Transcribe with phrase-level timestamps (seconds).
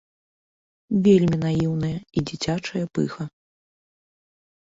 [1.07, 3.23] Вельмі наіўная і дзіцячая пыха.